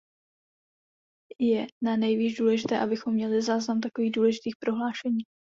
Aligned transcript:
Je 1.39 1.67
nanejvýš 1.83 2.35
důležité, 2.37 2.79
abychom 2.79 3.13
měli 3.13 3.41
záznam 3.41 3.81
takových 3.81 4.11
důležitých 4.11 4.55
prohlášení. 4.59 5.23